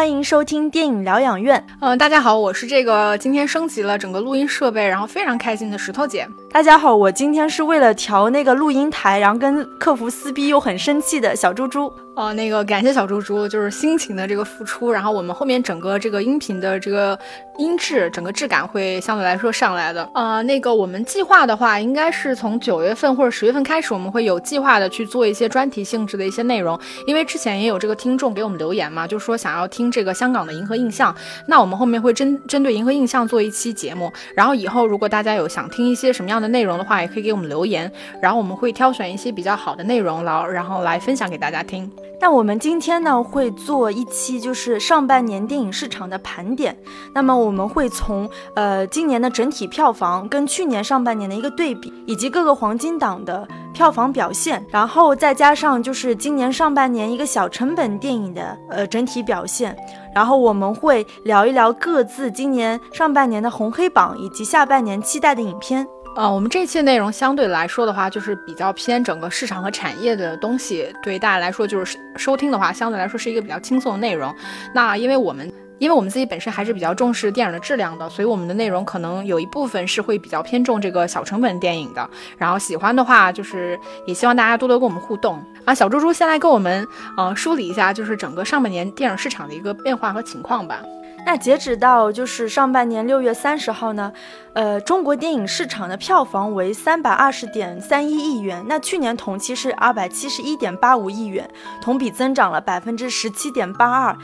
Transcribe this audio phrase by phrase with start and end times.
[0.00, 1.62] 欢迎收听电影疗养院。
[1.78, 6.26] 嗯，大家好，我是这个今天升级了整个录音设备，然后非常开心的石头姐。
[6.52, 11.92] 大家好，我今天是为了调那个录音台，然后跟客服撕逼又很生气的小猪猪。
[12.16, 17.18] 哦，那个感谢小猪猪，就是辛勤的这个付出，然后我们后面整个这个音频的这个
[17.56, 20.06] 音质，整个质感会相对来说上来的。
[20.12, 31.14] 呃，那个我们计划的话，应该是从九月份或者十月份开始，我们会有计划的去做一些专题性质的一些内容，因为之前也有这个听众给我们留言嘛，就说想要听这个香港的银河印象，
[31.46, 37.90] 那我们后面会针针对银河印象做一期节目，然后以后如果大家有想听一些什么样的内容的话，也可以给我们留言，
[38.20, 41.90] 然后我们会挑选一些比较好的内容，然后然后来分享给大家听。
[42.22, 46.76] 那我们今天呢会做一期就是上半年电影市场的盘点。
[47.14, 59.74] 那么我们会从呃今年的整体票房跟去年上半年的一个对比，以及各个黄金档的票房表现，然后再加上就是今年上半年一个小成本电影的呃整体表现，
[60.14, 65.86] 然后我们会聊一聊各自今年上半年的红黑榜以及下半年期待的影片。
[66.16, 74.34] 呃，我们这期内容相对来说的话，就是比较偏整个市场和产业的东西，对大家来说就是收听的话，相对来说是一个比较轻松的内容。
[74.74, 82.10] 那因为我们因为我们自己本身还是比较重视电影的质量的，所以我们的内容可能有一部分是会比较偏重这个小成本电影的。
[82.36, 85.72] 然后喜欢的话，就是也希望大家多多跟我们互动啊。
[85.72, 90.82] 小猪猪先来跟我们呃梳理一下，就是整个上半年电影市场的一个变化和情况吧。
[91.26, 94.12] 那截止到就是上半年六月三十号呢，
[94.52, 101.48] 呃，中国电影市场的票房为三百二十点三一亿元，那去年同期是二百七十一点八五亿元，
[101.80, 104.16] 同比增长了百分之十七点八二。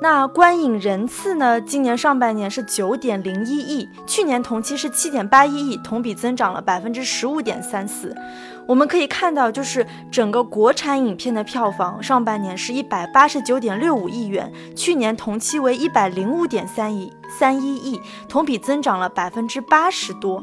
[0.00, 8.14] 那观影人次呢，今年上半年是九点零一亿，去年同期是七点八一亿，同比增长了百分之十五点三四。
[8.66, 20.42] 我们可以看到，就是整个国产影片的票房，上半年是一百八十九点六五亿元，去年同期为一百零五点三亿三一亿，同比增长了百分之八十多。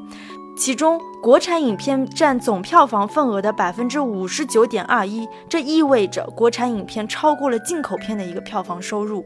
[0.55, 9.25] 其中，国产影片占总票房份额的百分之五十九点二一，这意味着国产影片超过了进口片的一个票房收入。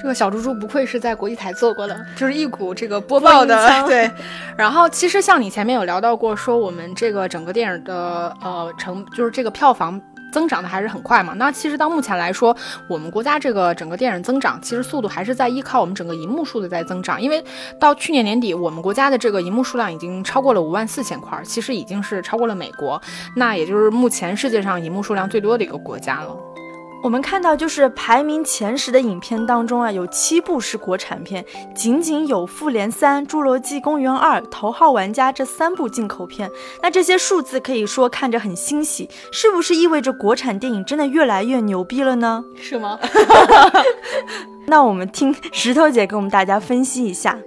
[0.00, 4.10] 这个小猪猪不愧是在国际台做过的，就是一股这个播报的 对。
[4.56, 10.00] 然后其实像你前面有聊到过，说我们这个整个电影的呃成，就是这个票房
[10.32, 11.34] 增长的还是很快嘛。
[11.36, 12.56] 那其实到目前来说，
[12.88, 17.20] 我们国家这个整个电影增长，其实速度还是在依靠我们整个银幕数的在增长。
[17.20, 17.44] 因为
[17.78, 23.00] 到去年年底，我们国家的这个银幕数量已经超过了五万四千块，其实已经是超过了美国，
[23.36, 26.34] 那也就是目前世界上银幕数量最多的一个国家了。
[27.02, 31.44] 我们看到，就是排名前十的影片当中啊，有七部是国产片，
[31.74, 36.50] 仅仅有《复联三》《侏罗纪公园二》《头号玩家》这三部进口片。
[36.82, 42.44] 那这些数字可以说看着很欣喜，是不是意味着国产电影真的越来越牛逼了呢？
[42.54, 42.98] 是吗？
[44.68, 47.38] 那我们听石头姐给我们大家分析一下。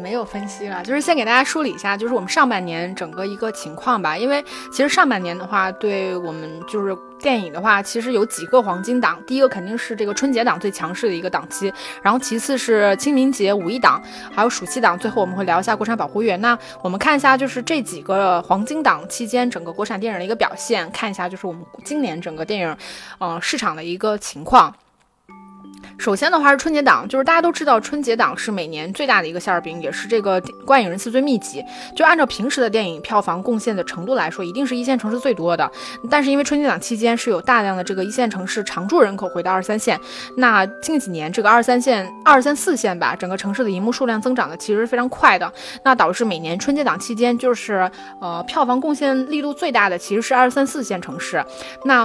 [0.00, 4.16] 没有分析了，就是先给大家梳理一下，就是我们上半年整个一个情况吧。
[4.16, 4.42] 因为
[4.72, 9.22] 其实上半年的话，对我们就是电影的话，其实有几个黄金档。
[9.26, 11.72] 第一个肯定是这个春节档最强势的一个档期，
[12.02, 14.02] 然后其次是清明节、五一档，
[14.34, 14.98] 还有暑期档。
[14.98, 16.36] 最后我们会聊一下国产保护月。
[16.36, 22.76] 那我们看一下，就是这几个黄金档期间整个国产电影的一个表现，看一下就是我们今年整个电影，
[23.20, 24.74] 嗯，市场的一个情况。
[26.02, 31.64] 首先的话是春节档，就是大家都知道春节档是每年最大的一个馅儿饼，也是这个观影人次最密集。
[31.94, 35.70] 就按照平时的电影票房贡献的程度来说，一定是一线城市最多的。
[36.10, 39.96] 但是因为春节档期间是有大量的这个一线城市常住人口回到二三线，
[40.36, 45.52] 那近几年这个二三线、二三四线吧，整个城市的银幕数量增长的其实是非常快的。
[45.84, 47.88] 那导致每年春节档期间就是
[48.20, 51.44] 呃票房贡献力度最大的其实是二三四线城市。
[51.84, 52.04] 那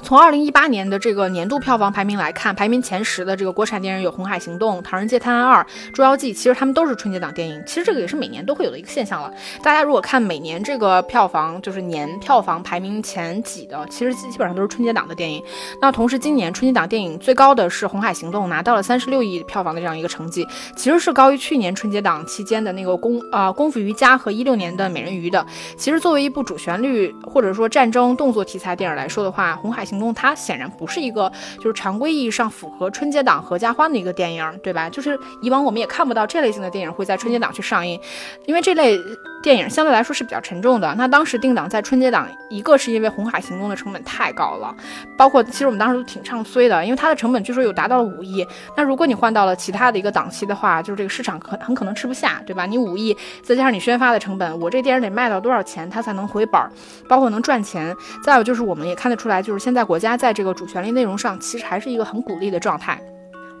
[0.00, 5.60] 从二零一八年的这个年度票房排名来看，排名前十的这个国产电影有《红海行动》《唐人街探案二》
[5.92, 7.62] 《捉妖记》，其实他们都是春节档电影。
[7.66, 9.30] 其实这个也是每年都会有的一个现象了。
[9.62, 15.42] 大家如果看每年这个票房，就是年票房排名前几的，其实基本上都是春节档的电影。
[15.82, 20.46] 那同时，今年春节档电影最高的是《红海行动》，拿到了三十六亿票房的这样一个成绩，
[20.76, 25.44] 其实是高于去年春节档期间的那个功啊功夫瑜伽和一六年的美人鱼的。
[25.76, 34.90] 其实作为一部主旋律或者说战争动作题材电影来说的话，《红海行动》它显然不是一个就是常规意义上符合春节档合家欢的一个电影，对吧？
[34.90, 37.98] 就是以往我们也看不到这类型的电影会在春节档去上映，
[38.46, 38.98] 因为这类
[39.42, 40.94] 电影相对来说是比较沉重的。
[40.96, 44.74] 那当时定档在春节档，一个是因为《红海行动》的成本太高了，
[45.16, 48.46] 包括其实我们当时都挺唱衰的，因为它的成本据说有达到了五亿。
[48.76, 52.66] 那如果你换到了其他的一个档期的话，就是这个市场可很可能吃不下，对吧？
[52.66, 56.70] 你五亿再加上你宣发的成本，我这电影得卖到多少钱它才能回本儿，
[57.08, 57.96] 包括能赚钱？
[58.24, 60.18] 再有就是我们也看得出来，就是现在国家。
[60.18, 63.00] 在这个主旋律内容上，其实还是一个很鼓励的状态。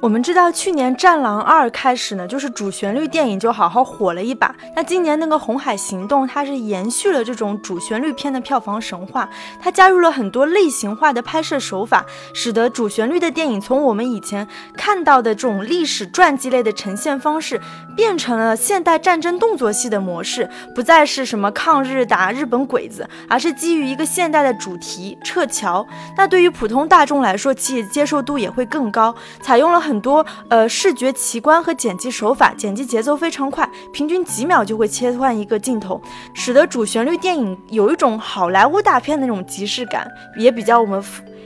[0.00, 4.54] 我们知道，去年《战狼二》开始呢，就是主旋律电影就好好火了一把。
[4.76, 9.28] 那今年那个《红海行动》，它是延续了这种主旋律片的票房神话，
[9.60, 14.46] 它加入了很多类型化的拍摄手法，使得主旋律的电影从我们以前
[14.76, 17.60] 看到的这种历史传记类的呈现方式，
[17.96, 25.84] 变成了现代战争动作戏的模式，不再是什么抗日打日本鬼子，而是基于一个现代的主题撤侨。
[26.16, 29.12] 那对于普通大众来说，其接受度也会更高，
[29.42, 29.87] 采用了。
[29.88, 35.98] 很多呃视觉奇观和剪辑手法，剪辑节奏非常快，平均几秒就会切换一个镜头，
[36.34, 40.06] 使得主旋律电影有一种好莱坞大片的那种即视感，
[40.36, 41.02] 也比较我们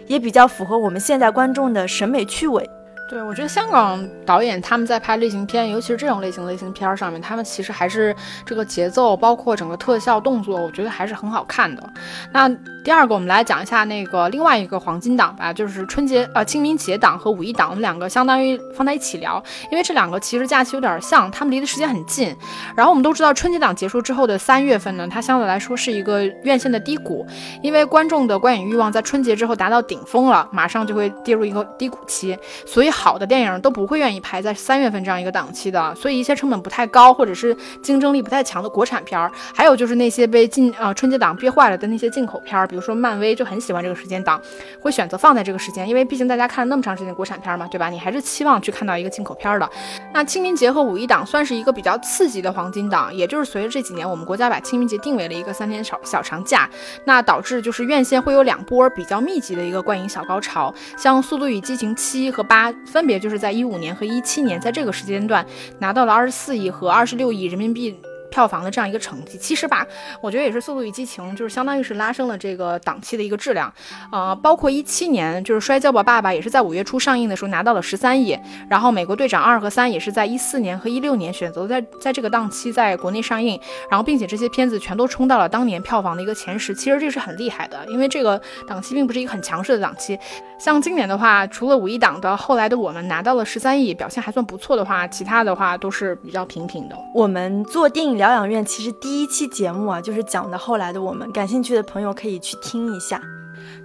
[0.09, 2.69] 也比较符合我们现在观众的审美趣味。
[3.13, 8.17] 对，我觉得香港导演他们在拍类型片，尤其是这种类型类型片上面，他们其实还是
[8.47, 11.93] 这个节奏，包括整个特效动作，我觉得还是很好看的。
[12.33, 12.49] 那
[12.83, 22.35] 第二个，我们来讲一下那个另外一个黄金档吧，就是春节呃清明节档和五一档，我们两个相当于放在一起聊，因为这两个其实假期有点像，他们离的时间很近。
[22.75, 27.27] 然后我们都知道，春节档结束之后的三月份呢，它相对来说是一个院线的低谷，
[27.63, 32.91] 因为观众的观影欲望在春节之后达到顶峰了，马上就会跌入一个低谷期，所以。
[33.03, 44.41] 好的电影都不会愿意排在三月份这样一个档期的，所以一些成本不太高或者是竞争力不太强的国产片儿，还有就是那些被进呃春节档憋坏了的那些进口片儿，比如说漫威就很喜欢这个时间档，
[44.81, 47.91] 会选择放在这个时间，因为毕竟大家看了那么长时间国产片嘛，对吧？
[47.91, 49.69] 你还是期望去看到一个进口片的。
[50.15, 56.71] 那清明节和五一档算是一个比较刺激的黄金档，也就是随着这几年我们国家把清明节定为了一个三天小小长假，
[57.05, 62.73] 那导致就是院线会有两波比较密集的一个观影小高潮，像《速度与激情七》和八。
[62.93, 65.45] 分别就是在一五年和一七年，在这个时间段
[65.79, 67.97] 拿到了二十四亿和二十六亿人民币。
[68.33, 69.87] 票房的这样一个成绩，其实吧，
[70.23, 73.71] 我觉得也是《速度与激情》，就是相当于是拉升了这个档期的一个质量。
[74.11, 78.37] 呃，包括一七年，就是《摔跤吧，爸爸》也是在五月初上映的时候拿到了十三亿，
[78.71, 86.75] 然后《美国队长二》和三也是在一四年和一六年选择在在这个档期在国内上映，然后并且这些片子全都冲到了当年票房的一个前十。
[86.75, 90.19] 其实这是很厉害的，因为这个档期并不是一个很强势的档期。
[90.59, 96.97] 像今年的话，除了五一档的后来的我们拿到了十三亿，表现还算不错的话，其他的话都是比较平平的。
[97.15, 98.22] 我们做电影。
[98.23, 103.21] 疗养院其实第一期节目啊，就是讲的后来的我们，感兴趣的朋友可以去听一下。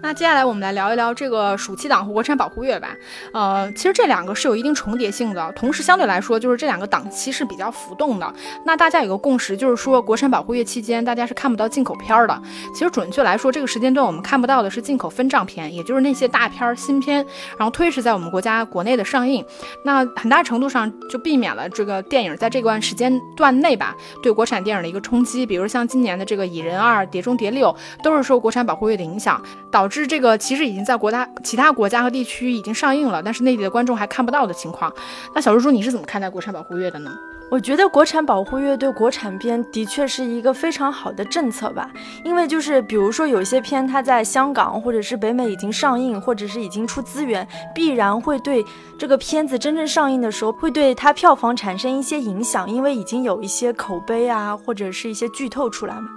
[0.01, 2.89] 那接下来我们来聊一聊这个暑期档和国产保护月吧。
[3.33, 8.33] 呃，其实这两个是有一定重叠性的，同时相对来说，就是这两个档期是比较浮动的。
[8.65, 12.41] 那大家有个共识，就是说国产保护月期间大家是看不到进口片的。
[12.73, 17.25] 其实准确来说，这个时间段我们看不到的是进口分账片，也就是那些大片新片，
[17.57, 19.43] 然后推迟在我们国家国内的上映。
[19.83, 25.45] 那很大程度上就避免了这个电影在这段时间段内吧对国产电影的一个冲击。
[25.45, 27.69] 比如像今年的这个《蚁人二》《碟中谍六》，
[28.03, 29.41] 都是受国产保护月的影响。
[29.71, 34.91] 导致这个其实已经在国家其他国家和地区已经上映了，但是内地的观众还看不到的情况。
[35.33, 37.11] 那小猪猪，你是怎么看待国产保护月的呢？
[37.49, 41.89] 我觉得国产保护月对国产片的确是一个非常好的政策吧，
[42.25, 48.65] 因为就是比如说有些片它在香港或者是北美已经上映，或者是已经出资源，必然会对
[48.97, 56.09] 这个片子真正上映的时候会对它票房产生一些影响，因为已经有一些口碑啊或者是一些剧透出来嘛。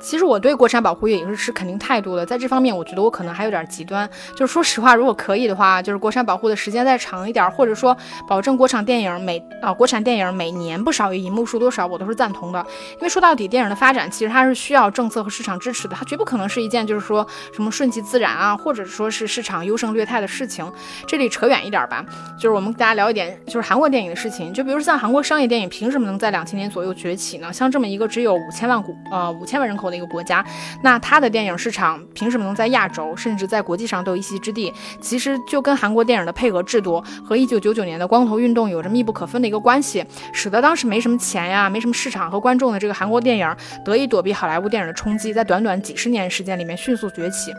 [0.00, 4.08] 其实我对国产保护月也是持肯定态度的，在这方面我觉得我可能还有点极端。
[4.34, 12.64] 就是说实话，如果可以的话，就是国产保护的时间再长一点，或者说保证国产电影每啊国产电影每年不少于银幕数多少，我都是赞同的。
[12.94, 20.66] 因为说到底，电影的发展其实它是需要政策和市场支持的，它绝不可能是一件就是说什么顺其自然啊，或者说是市场优胜劣汰的事情。
[21.06, 22.02] 这里扯远一点吧，
[22.38, 24.52] 就是我们大家聊一点就是韩国电影的事情。
[24.54, 27.52] 就比如像韩国商业电影凭什么能在两千年左右崛起呢？
[27.52, 29.89] 像这么一个只有五千万股呃五千万人口。
[29.90, 30.44] 的一个国家，
[30.82, 34.72] 那他的电影市场凭什么能在亚洲甚至在国际上都有一席之地？
[35.00, 47.52] 其实就跟韩国电影的配额制度和一九九九年的光头运动有着密不可分的一个关系，使得当时没什么钱呀、没什么市场和观众的这个韩国电影得以躲避好莱坞电影的冲击，在短短几十年时间里面迅速崛起。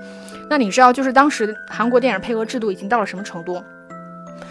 [0.50, 3.64] 那你知道，就是当时韩国电影配额制度已经到了什么程度？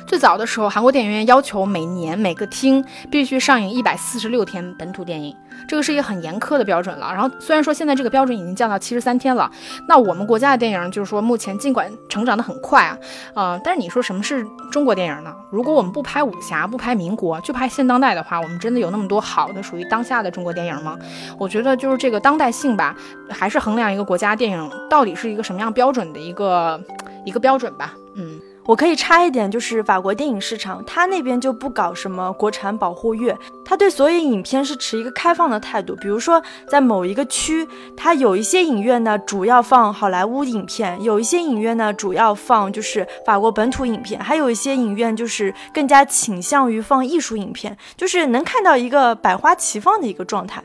[0.06, 5.34] 最早的时候，韩国电影院要求每年每个厅必须上映一百四十六天本土电影，
[5.68, 7.12] 这个是一个很严苛的标准了。
[7.12, 9.50] 然后虽然说现在这个标准已经降到七十三天了，
[9.88, 12.98] 那我们国家的电影就是说目前尽管成长的很快啊，
[13.34, 15.32] 呃，但是你说什么是中国电影呢？
[15.52, 20.98] 如果我们不拍武侠，不拍民国，就拍现当代的话，我们真的有那么多好的属于当下的中国电影吗？
[21.38, 22.96] 我觉得就是这个当代性吧，
[23.28, 26.80] 还是衡量一个国家电影到底是一个什么样标准的一个
[27.24, 27.94] 一个标准吧。
[28.14, 28.39] 嗯。
[28.70, 35.96] 我可以插一点，就是法国电影市场，它那边就不搞什么国产保护月，它对所有影片是持一个开放的态度。
[35.96, 50.62] 比如说，在某一个区，它有一些影院呢，主要放好莱坞影片；有一些影院呢，主要放就是法国本土影片；还有一些影院就是更加倾向于放艺术影片，就是能看到一个百花齐放的一个状态。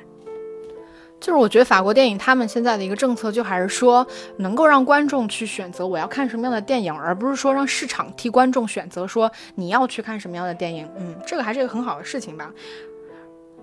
[1.20, 4.06] 就是我觉得法国电影他们现在的一个政策，就还是说
[4.38, 10.88] 能够让观众去选择我要看什么样的电影，而不是说让市场替观众选择说你要去看什么样的电影。
[10.98, 12.52] 嗯，这个还是一个很好的事情吧。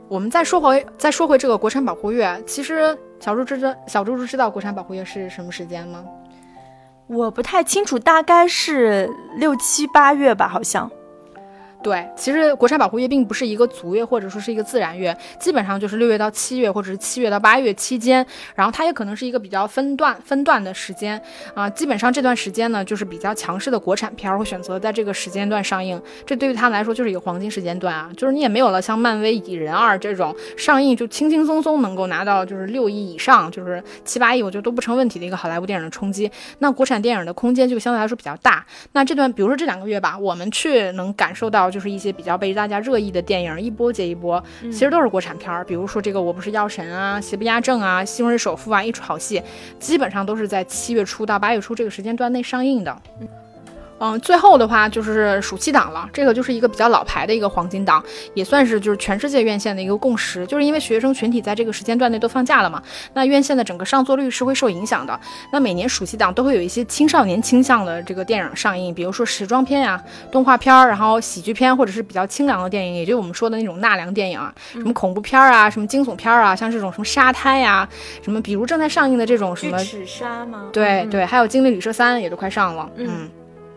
[0.08, 6.04] 我们再说回再说回这个国产保护月，其实小猪知道小猪猪知道国产保护月是什么时间吗？
[7.06, 10.90] 我不太清楚，大概是六七八月吧，好像。
[11.82, 18.24] 对，其实国产保护月并不是一个足月或者说是一个自然月，基本上就是六月到七月或者是七月到八月期间，
[18.54, 21.20] 然后它也可能是一个比较分段分段的时间
[21.54, 21.68] 啊。
[21.68, 28.08] 基本上这段时间呢，就是比较强势的国产片会选择在这个时间段上映，这对于他们来说就是一个黄金时间段啊。
[28.16, 36.30] 就是你也没有了像漫威蚁人二这种上映就轻轻松松能够拿到就是六亿以上，就是七八亿，我觉得都不成问题的一个好莱坞电影的冲击。
[36.60, 38.64] 那国产电影的空间就相对来说比较大。
[38.92, 41.71] 那这段比如说这两个月吧，我们去能感受到。
[41.72, 45.64] 就是一些比较被大家热议的电影，一波接一波，其实都是国产片儿。
[45.64, 49.42] 比如说这个《我不是药神》啊，《邪不压正》啊，《西红柿首富》啊，一出好戏，
[49.80, 52.96] 基本上都是在七月初到八月初这个时间段内上映的。
[53.20, 53.28] 嗯，
[54.22, 58.02] 最后的话就是暑期档了，这个就是一个比较老牌的一个黄金档，
[58.34, 62.82] 也算是就是全世界院线的一个共识，就是因为学生群体在这个时间段内都放假了嘛，
[63.14, 65.18] 那院线的整个上座率是会受影响的。
[65.52, 77.88] 那每年暑期档都会有一些青少年倾向的这个电影上映，比如说时装片呀、动画片儿，然后喜剧片或者是比较清凉的电影，也就我们说的那种纳凉电影啊，什么恐怖片儿啊、什么惊悚片儿啊，像这种什么沙滩呀，
[78.22, 80.70] 什么比如正在上映的这种什么齿鲨吗？
[80.72, 83.28] 对对，还有《精灵旅社三》也都快上了，嗯。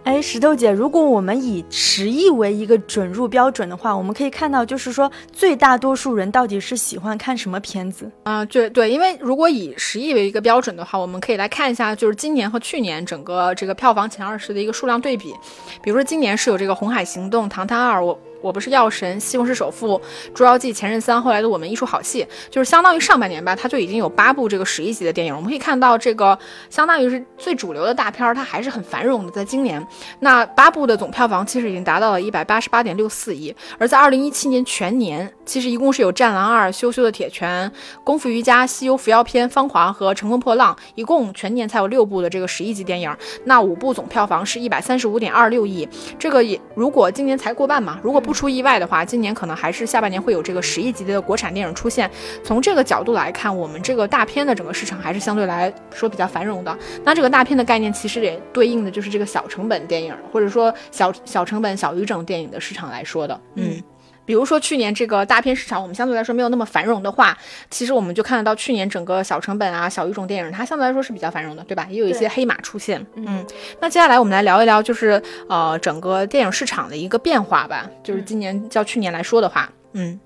[0.06, 8.46] 哎，石头姐，如果我们以十亿为一个准入标准的话，我们可以看到，就是说，最大多数人到底是喜欢看什么片子啊？
[8.46, 15.34] 对对，因为如果以十亿为一个标准的话，我们可以来看一下，就是今年和去年整个这个票房前二十的一个数量对比。
[15.82, 18.20] 比如说，今年是有这个《红海行动》《唐探二》我。
[18.46, 20.00] 我不是药神，西红柿首富，
[20.32, 25.36] 捉妖记，前任三，后来的我们一出好戏，就是相当于上半年吧，它就已经有八部这个十一级的电影。
[25.36, 26.38] 我们可以看到，这个
[26.70, 29.32] 相当于是最主流的大片，它还是很繁荣的。
[29.32, 29.84] 在今年，
[30.20, 33.56] 那八部的总票房其实已经达到了一百八十八点六四亿。
[33.80, 37.70] 而在二零一七年全年，其实一共是有《战狼二》、《羞羞的铁拳》、
[38.04, 43.16] 《功夫瑜伽》、《西游伏妖篇》、《芳华》和《乘风破浪》，一共全年才有六部的这个十亿级电影。
[43.46, 45.88] 那五部总票房是一百三十五点二六亿。
[46.18, 52.10] 这个也如果今年才过半嘛，如果不出意外的话，今年可能还是下半年会有这个十亿级的国产电影出现。
[52.44, 56.78] 从这个角度来看，我们这个大片的整个市场还是相对来说比较繁荣的。
[57.04, 63.82] 那这个大片的概念其实也对应的就是这个小成本电影，或者说小小成本小语种电影的市场来说的，嗯。
[64.26, 67.38] 比如说去年这个大片市场，我们相对来说没有那么繁荣的话，
[67.70, 71.88] 其实我们就看得到去年整个小成本啊、小语种电影，它相对来说是比较繁荣的，对吧？
[71.90, 73.06] 也有一些黑马出现。
[73.16, 73.46] 嗯，
[73.80, 77.90] 那接下来我们来聊一聊，就是呃整个电影市场的一个变化吧。
[78.04, 80.20] 就是今年较去年来说的话，嗯。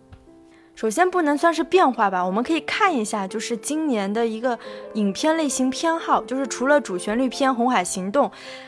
[0.80, 4.58] 首先不能算是变化吧，我们可以看一下，就是今年的一个
[4.94, 8.28] 影片类型偏好，就是除了主旋律片《红海行动》，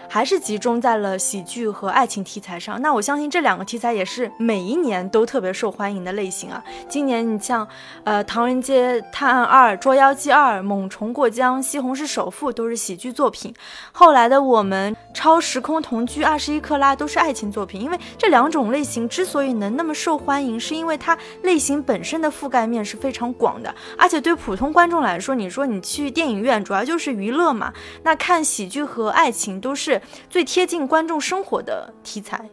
[0.09, 2.81] 还是集中在了喜剧和爱情题材上。
[2.81, 6.61] 那我相信这两个题材也是每一年都特别受欢迎的类型啊。
[6.89, 7.65] 今年你像，
[8.03, 13.55] 呃，《唐人街探案二》《捉妖记二》《猛虫过江》《西红柿首富》都是喜剧作品，
[13.93, 17.81] 后来的我们《超时空同居》《二十一克拉》都是爱情作品。
[17.81, 22.00] 因为这两种类型之所以能那么受欢迎，是因为它类型本。
[22.01, 32.49] 本身的覆盖面是非常广的，而且对普通观众来说，你说你去电影院主要就是娱乐嘛，那看喜剧和爱情都是最贴近观众生活的题材。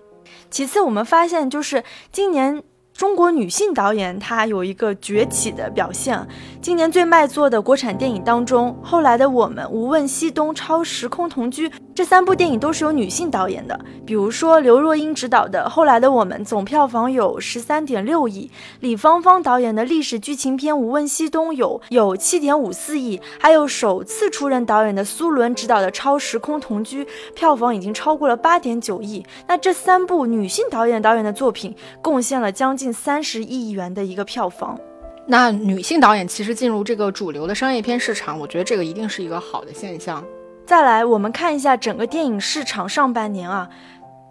[0.51, 2.63] 其次，我们发现就是今年。
[2.93, 6.27] 中国女性导演她有一个崛起的表现。
[6.61, 13.77] 今年最卖座的国产电影当中，《后来的我们》《无问西东》《超时空同居》这三部电影都是由女性导演的。
[14.07, 29.27] 比如说刘若英执导的《后来的我们》，总票房有十三点六亿；李芳芳导演的历史剧情片《无问西东》有有七点五四亿；还有首次出任导演的苏伦执导的《超时空同居》，票房已经超过了八点九亿。
[29.49, 32.93] 那这三部女性导演导演的作品，贡献了将近。
[32.93, 34.79] 三十亿元的一个票房，
[35.27, 40.25] 那女性导演其实进入这个主流的商业片市场，我觉得这个一定是一个好的现象。
[40.69, 43.71] 再来，我们看一下整个电影市场上半年啊。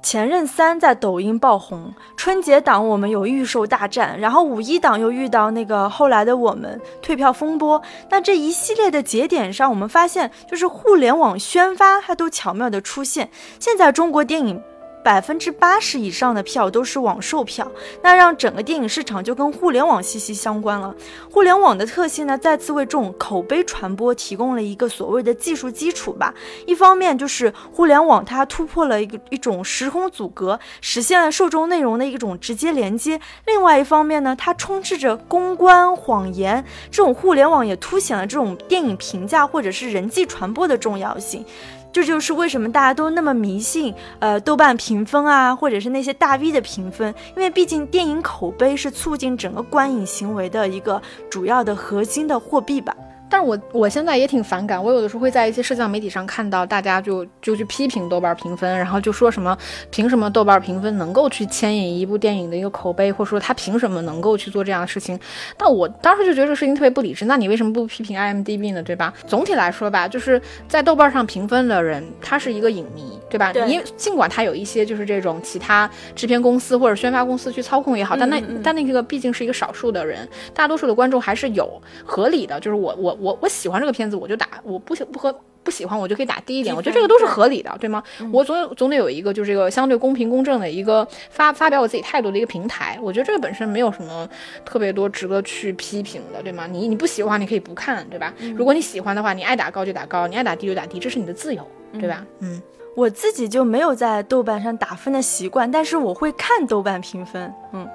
[0.03, 7.81] 前任三在抖音爆红，春节档我们有预售大战，然后五一档又遇到那个后来的我们退票风波。
[8.11, 13.31] 那这一系列的节点上，我们发现就是互联网宣发它都巧妙的出现。
[13.59, 14.61] 现在中国电影。
[15.07, 17.71] 百分之八十以上的票都是网售票，
[18.03, 20.93] 那让整个电影市场就跟互联网息息相关了。
[21.31, 26.33] 互联网的特性呢，再次为这种口碑传播提供了一个所谓的技术基础吧。
[26.65, 36.65] 一方面就是互联网它突破了一个一种时空阻隔，实现了受众内容的一种直接连接；另外一方面呢，它充斥着公关谎言。
[36.91, 41.45] 这种互联网也凸显了这种电影评价或者是人际传播的重要性。
[41.91, 52.95] 这就是为什么大家都那么迷信，呃，豆瓣评分啊，或者是那些大 V 的评分，因为毕竟电影口碑是促进整个观影行为的一个主要的核心的货币吧。
[53.29, 59.57] 但是我我现在也挺反感，我有的时候会在一些社交媒体上看到大家就就去批评豆瓣评分，然后就说什么
[59.91, 65.19] 凭什么豆瓣评分能够去牵引一部电影的一个口碑，或者说他凭什么能够去做这样的事情？
[65.57, 67.25] 但我当时就觉得这个事情特别不理智。
[67.25, 68.81] 那你为什么不批评 IMDB 呢？
[68.81, 69.13] 对吧？
[69.27, 73.51] 总体来说吧，就是在豆瓣上评分的人，他是一个影迷，对吧？
[73.51, 73.67] 对。
[73.67, 81.69] 因尽管他有一些就是这种其他制片公司或者宣发公司去操控也好，但那但那个毕竟是一个少数的人，大多数的观众还是有
[82.05, 83.16] 合理的，就是我我。
[83.19, 85.33] 我我喜欢这个片子，我就打；我不喜不和
[85.63, 86.73] 不喜欢，我就可以打低一点。
[86.73, 88.01] 我觉得这个都是合理的，对吗？
[88.31, 92.97] 我总总得有一个就是这个相对公平公正的一个发发表我自己态度的一个平台。
[93.01, 94.27] 我觉得这个本身没有什么
[94.63, 96.65] 特别多值得去批评的，对吗？
[96.67, 98.33] 你你不喜欢，你可以不看，对吧？
[98.55, 101.67] 如果你喜欢的话，你爱打高就打高，你爱打低就打低，这是你的自由，
[101.99, 102.25] 对吧？
[102.39, 102.61] 嗯，
[102.95, 107.53] 我自己就没有在豆瓣上打分的习惯，但是我会看豆瓣评分。
[107.73, 107.85] 嗯，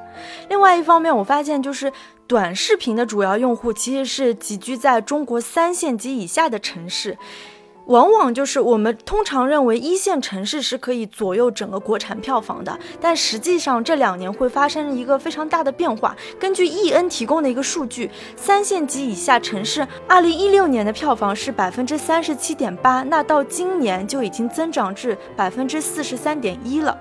[0.51, 1.91] 另外一方面，我发现就是。
[2.33, 7.19] 短视频的主要用户其实是集聚在中国三线及以下的城市，
[7.85, 16.17] 往往就是我们通常认为一线城市是可以左右整个国产票房的，但实际上这两年会发生一个非常大的变化。
[16.41, 26.99] 根据 E N 提供的一个数据，三线及以下城市二零一六年的票房是百分之三十七点八，那到今年就已经增长至百分之四十三点一了。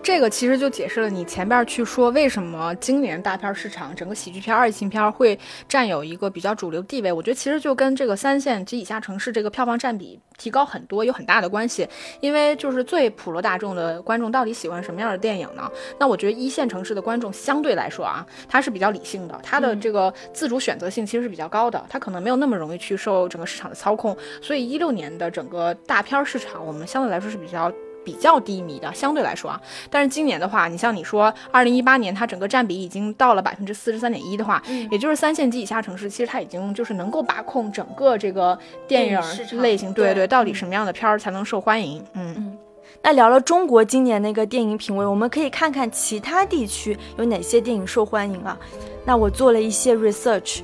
[0.00, 7.12] 这个其实就解释了你前边去说为什么今年大片市场整个喜剧片、爱情片会占有一个比较主流地位。
[7.12, 11.86] 我觉得其实就跟这个三线及以下城市这个票房占比提高很多有很大的关系。
[12.20, 15.70] 因为就是最普罗大众的观众到底喜欢什么样的电影呢？
[16.00, 24.16] 那我觉得一线城市的观众相对来说啊，他是比较理性的，他的这个自主选择性其实是比较高的，他可能没有那么容易去受整个市场的操控。
[24.40, 27.70] 所以一六年的整个大片市场，我们相对来说是比较。
[28.08, 39.20] 比较低迷的，相对来说啊，但是今年的话，你像你说，二零一八年它整个占比已经到了百分之四十三点一的话，也就是三线及以下城市，其实它已经就是能够把控整个这个电影
[39.60, 42.02] 类型，对对，到底什么样的片儿才能受欢迎？
[42.14, 42.58] 嗯嗯。
[43.02, 48.58] 那聊了中国今年那个电影品味，我们可以看看其他地区有哪些电影受欢迎啊？
[49.04, 50.60] 那我做了一些 research，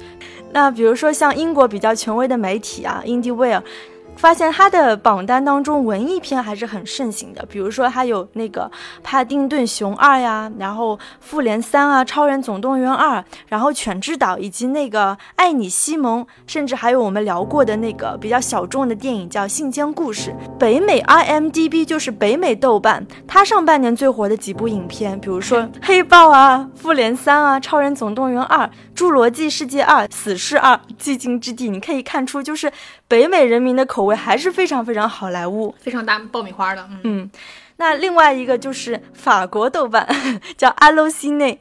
[0.50, 3.62] 那比如说像英国比较权威的媒体啊，IndieWire。
[4.16, 8.62] 发现它的榜单当中文艺片还是很盛行的，比如说他有那个
[9.02, 20.30] 《帕丁顿熊二》呀，然后《复联三》啊，《超人总动员二》，然后《犬之岛》以及那个《爱你西蒙》，甚至还有我们聊过的那个比较小众的电影叫《信间故事》。
[20.58, 28.66] 北美 IMDB 就是北美豆瓣，它上半年最火的几部影片，比如说《黑豹》啊，《复联三》啊，《超人总动员二》。
[28.96, 32.70] 《侏罗纪世界二》《死侍二》《寂静之地》，你可以看出，就是
[33.08, 36.88] 北美人民的口味还是非常非常好莱坞，非常大爆米花的。
[37.02, 37.30] 嗯，
[37.76, 40.06] 那另外一个就是法国豆瓣，
[40.56, 41.58] 叫 Allociné，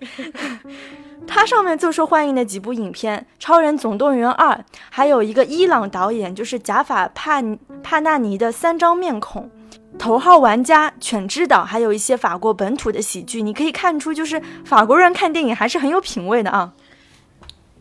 [1.26, 4.54] 它上面最受欢迎的几部影片，《超人总动员二》，
[4.90, 7.42] 还有一个伊朗导演就是贾法帕
[7.82, 9.50] 帕纳尼的《三张面孔》，
[9.98, 16.74] 《头号玩家》《犬之岛》，还有一些法国本土的喜剧，你可以看出，就是法国人看电影还是很有品味的啊。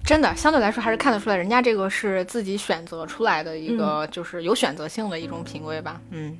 [0.05, 6.39] 真的，相对来说还是看得出来，人家这个是自己选择出来的一个，就是有选择性的一种品味吧，嗯。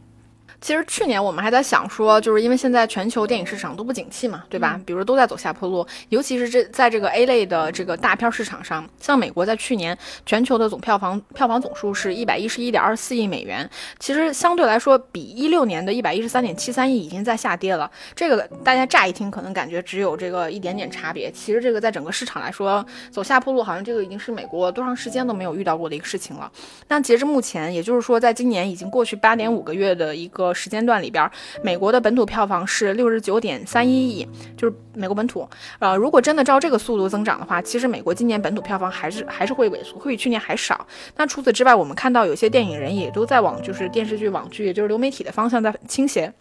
[0.63, 4.81] 其实去年我们还在想说，就是因为现在全球电影市场都不景气嘛，对吧？
[4.87, 17.91] 比如都在走下坡路，尤其是这在这个 A 类的这个大片市场上，像美国在去年全球的总票房票房总数是一百一十一点二四亿美元，其实相对来说比一六年的一百一十三点七三亿已经在下跌了。
[18.15, 26.49] 这个大家乍一听可能感觉只有这个一点点差别，其实这个在整个市场来说走下坡路，好像这个已经是美国多长时间都没有遇到过的一个事情了。
[26.87, 30.52] 那截至目前，也就是说在今年已经过去八点五个月的一个。
[30.53, 31.31] 时间段里边，
[31.63, 35.49] 美国的本土票房是六十九点三一亿，就是美国本土。
[35.79, 40.87] 呃，如果真的照这个速度增长的话，其实美国今年本土票房还是还是会萎缩，会比去年还少。
[41.17, 46.33] 那除此之外，我们看到有些电影人也都在往就是电视剧、网剧，就是流媒体的方向在倾斜。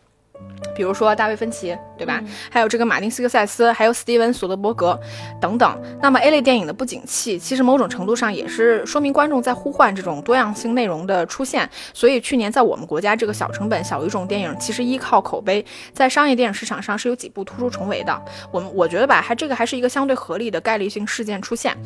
[0.81, 2.19] 比如说大卫芬奇，对吧？
[2.49, 4.99] 还有这个马丁斯科塞斯，还有斯蒂文索德伯格
[5.39, 5.79] 等等。
[6.01, 11.69] 那么 A 类电影的不景气，其实某种程度上也是说明观众在呼唤这种多样性内容的出现。
[11.93, 15.63] 所以去年在我们国家这个小成本小语种电影，其实依靠口碑，
[15.93, 18.19] 在商业电影市场上是有几部突出重围的。
[18.51, 21.77] 我们我觉得吧，还这个还是一个相对合理的概率性事件出现。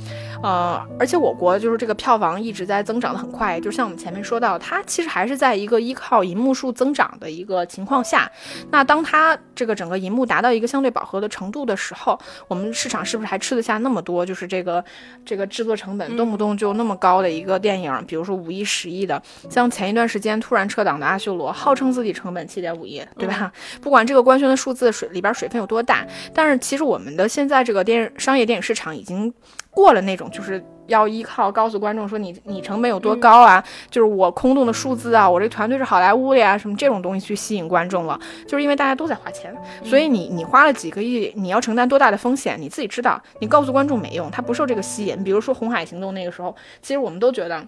[0.41, 8.31] 呃，而且我国就是这个票房一直在增长的很快，就像我们前面说到，它其实还是在一个依靠银幕数增长的一个情况下。
[8.71, 12.17] 那当它这个整个银幕达到一个相对饱和的程度的时候，
[12.47, 14.25] 我们市场是不是还吃得下那么多？
[14.25, 14.83] 就是这个
[15.25, 23.51] 这个制作成本动不动就那么高的一个电影，比如说五亿、十亿的，像前一段时间突然撤档的《阿修罗》，号称自己成本七点五亿，对吧？
[23.81, 29.33] 不管这个官宣的数字水里边水分有多大，但是其实我们的现在这个电商业电影市场已经
[29.71, 30.63] 过了那种就是。
[30.87, 33.63] 要依靠告诉观众说你你成本有多高啊？
[33.89, 38.19] 就是我空洞的数字啊，我这团队是好莱坞的呀，什么这种东西去吸引观众了？
[38.47, 42.59] 就是因为大家都在花钱，所以你你花了几个亿，你要承担多大的风险？
[42.59, 45.23] 你自己知道，你告诉观众没用，他不受这个吸引。
[45.23, 47.65] 比如说《红海行动》那个时候，其实我们都觉得。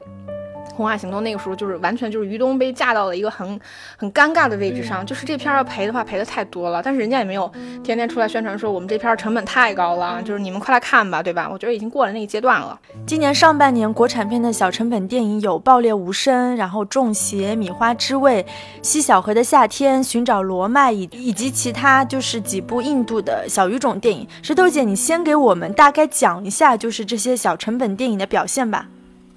[0.76, 3.60] 红海行动那个时候就是完全就是于东被架到了一个很
[3.98, 7.52] 很尴尬的位置上，就是这片要赔的话赔的太多了，但是人家也没有
[7.84, 11.50] 天天出来宣传说我们这片成本太高了，就是你们快来看吧，对吧？
[11.52, 12.80] 我觉得已经过了那个阶段了。
[13.06, 18.44] 今年上半年国产片的小成本电影有《爆裂无声》，然后《中邪》《米花之味》
[18.82, 24.28] 《西小河的夏天》《寻找罗麦》以以及其他就是几部印度的小语种电影。
[24.42, 28.88] 石头姐，你先给我们大概讲一下就是这些小成本电影的表现吧。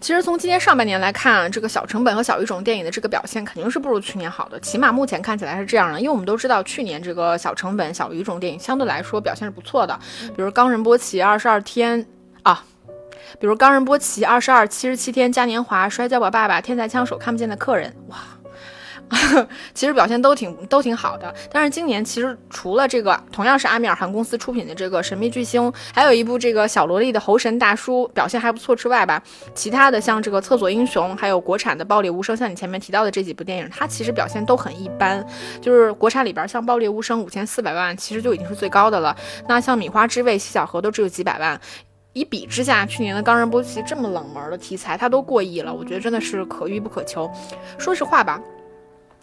[0.00, 6.00] 其实从今年上半年来看，这个小成本和小语种电影的这个表现肯定是不如去年好的，起码目前看起来是这样的。
[6.00, 9.98] 因为我们都知道，去年这个小成本小语种电影相对来说表现是不错的，
[10.34, 12.02] 比如《冈仁波齐二十二天》
[12.42, 12.64] 啊，
[13.38, 18.16] 比如《冈仁波齐二十二七十七天》《嘉年华》《摔跤吧，爸爸》《天才枪手》《看不见的客人》哇。
[19.74, 29.20] 其实表现都挺都挺好的，但是今年其实除了这个同样是阿米尔汗公司出品的这个《神秘巨星》，还有一部这个小萝莉的猴神大叔表现还不错之外吧，
[29.52, 35.26] 其他的像这个《厕所英雄》，还有国产的《爆裂无声》，像你前面提到的这几部电影，它其实表现都很一般。
[35.60, 39.16] 就是国产里边像《爆裂无声》五千四百万，其实就已经是最高的了。
[39.48, 41.60] 那像《米花之味》《西小河》都只有几百万，
[42.12, 47.28] 一比之下，去年的《冈仁波齐》这么冷门的题材，它都过亿了，我觉得真的是可遇不可求。
[47.76, 48.40] 说实话吧。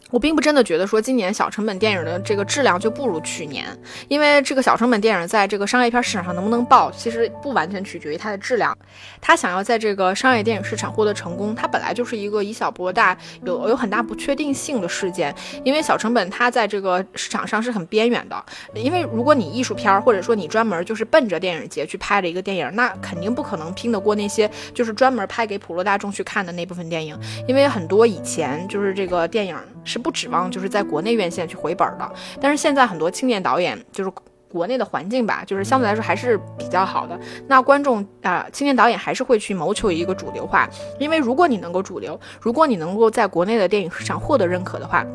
[0.09, 3.65] 我并不真的觉得说今年小成本电影的这个质量就不如去年，
[4.07, 8.75] 因为这个小成本电影在这个商业片市场上能不能爆，其实不完全取决于它的质量。
[9.19, 15.33] 它想要在这个商业电影市场获得成功，它本来就是一个以小博大、有有很大不确定性的事件。
[15.63, 18.45] 因为小成本它在这个市场上是很边缘的。
[18.73, 27.19] 因为如果你艺术片儿，或者说你专门就是奔着电影节去拍的一个电影，那肯定不可能拼得过那些就是专门拍给普罗大众去看的那部分电影。
[27.47, 29.97] 因为很多以前就是这个电影是。
[30.07, 34.11] 不指望就是在国内院线去回本的，但是现在很多青年导演，就是
[34.47, 37.19] 国内的环境吧，就是相对来说还是比较好的。
[37.47, 45.05] 那观众啊，青年导演还是会去谋求一个主流化，因为如果你能够主流，如果你能够在国内的电影市场获得认可的话。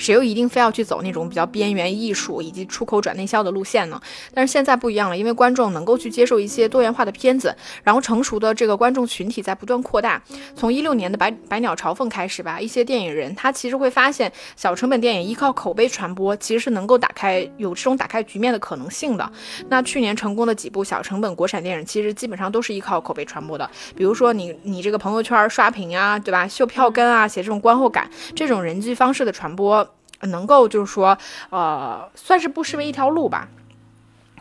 [0.00, 4.00] 谁又一定非要去走那种比较边缘艺术以及出口转内销的路线呢？
[4.34, 10.20] 但是现在不一样了，因为观众能够去接受一些多元化的片子，然后成熟的这个观众群体在不断扩大。
[10.56, 19.30] 从一六年的《百百鸟朝凤》开始吧，一些电影人他其实会发现，小成本电影依靠口碑传播，其实是能够打开有这种打开局面的可能性的。
[19.68, 23.68] 那去年成功的几部小成本国产电影，其实基本上都是依靠口碑传播的。
[23.94, 26.48] 比如说你你这个朋友圈刷屏啊，对吧？
[26.48, 29.86] 秀票根啊，写这种观后感，这种人际方式的传播。
[30.22, 31.16] 能够就是说，
[31.50, 33.48] 呃，算是不失为一条路吧。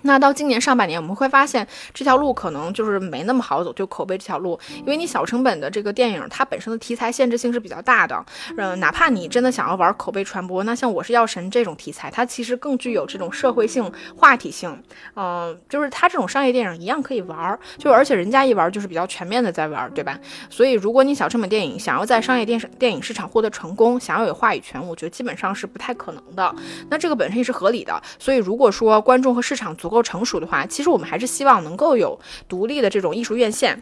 [0.03, 8.23] 那到今年上半年，我们会发现这条路可能就是没那么好走，就口碑这条路，因为你小成本的这个电影，它本身的题材限制性是比较大的。
[8.55, 14.81] 嗯，哪怕你真的想要玩口碑传播，那像《我是药神》这种题材，它其实更具有这种社会性、话题性。
[15.15, 20.17] 嗯，就是它这种商业电影一样可以玩，就而且人家一玩就是比较全面的在玩，对吧？
[20.49, 26.55] 所以如果你小成本电影想要在商业电视电影市场获得成功，想要有话语权，我觉得基本上是不太可能的。
[26.89, 28.01] 那这个本身也是合理的。
[28.17, 29.88] 所以如果说观众和市场足。
[29.89, 33.81] 不够成熟的话，其实我们还是希望能够有独立的这种艺术院线。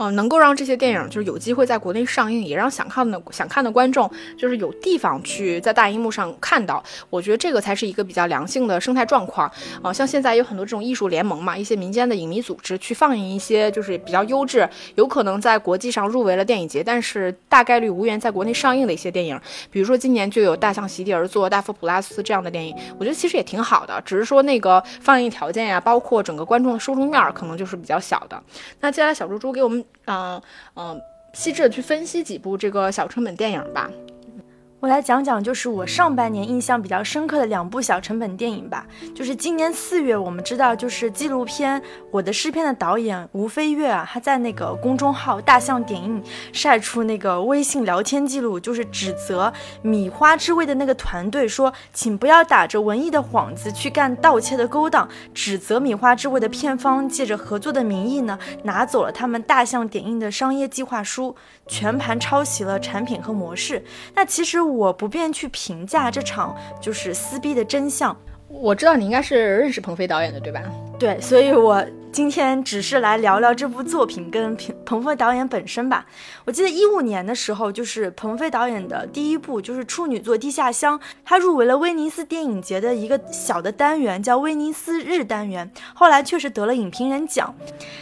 [0.00, 6.82] 呃，能够让这些电影就是有机会在国内上映，也让想看的想看的观众就是有地方去在大荧幕上看到。
[7.10, 9.52] 我觉得这个才是一个比较良性的生态状况。
[9.82, 19.38] 啊，像现在有很多这种艺术联盟嘛，一些民间的影迷组织去放映一些就是比较优质，有可能在国际上入围了电影节，但是大概率无缘在国内上映的一些电影。
[19.70, 28.42] 比如说今年就有《大象席地而坐》《大佛普拉斯》这样的电影，我觉得其实也挺好的，只是说那个放映条件呀，包括整个观众的受众面可能就是比较小的。
[28.80, 29.84] 那接下来小猪猪给我们。
[30.06, 30.42] 嗯
[30.74, 31.00] 嗯，
[31.34, 33.90] 细致的去分析几部这个小成本电影吧。
[34.80, 38.86] 我来讲讲，就是我上半年印象比较深刻的两部小成本电影吧。
[39.14, 41.78] 就是今年四月，我们知道，就是纪录片
[42.10, 63.84] 《我的诗篇》的导演吴飞跃啊，他在那个公众号“大象点映”晒出那个微信聊天记录，就是指责米花之味的那个团队说，请不要打着文艺的幌子去干盗窃的勾当，指责米花之味的片方借着合作的名义呢，拿走了他们大象点映的商业计划书，全盘抄袭了产品和模式。
[64.14, 64.69] 那其实。
[64.70, 68.16] 我不便去评价这场就是撕逼的真相。
[68.48, 70.62] 我知道你应该是认识鹏飞导演的，对吧？
[70.98, 71.84] 对，所以我。
[72.12, 76.04] 今天只是来聊聊这部作品跟彭鹏飞导演本身吧。
[76.44, 85.70] 我记得一五年的时候，就是鹏飞导演的第一部就是处女作《地下乡》，他入围了威尼斯电影节的一个小的单元，叫威尼斯日单元。
[85.94, 87.54] 后来确实得了影评人奖。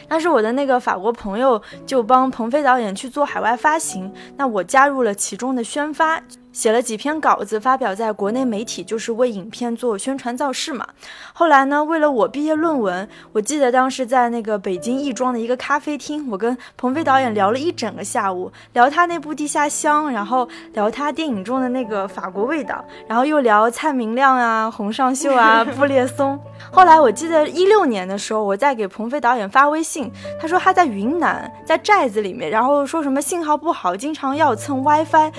[0.08, 6.18] 当时我的那个法国朋友就帮鹏飞导演去做海外发行，那我加入了其中的宣发，
[6.58, 10.84] 写了几篇稿子发表在国内媒体，就是为影片做宣传造势嘛。
[11.32, 14.08] 后来呢，为了我毕业论文，我记得当时。
[14.08, 26.40] 在那个北京亦庄的一个咖啡厅，我跟鹏飞导演聊了一整个下午，聊他那部《地下乡》，然后聊他电影中的那个法国味道，然后又聊蔡明亮啊、洪尚秀啊、 布列松。
[26.72, 35.30] 后来我记得一六年的时候，我在给鹏飞导演发微信，他说他在云南，在寨子里面，然后说什么信号不好，经常要蹭 WiFi。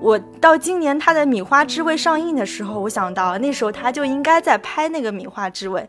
[0.00, 5.80] 我到今年他的《米花之味》上映的时候，我想到那时候他就应该在拍那个《米花之味》。